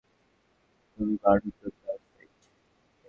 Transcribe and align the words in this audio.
তুমি 0.91 1.13
বার্নার্ডোর 1.23 1.73
গার্লফ্রেন্ড। 1.83 2.35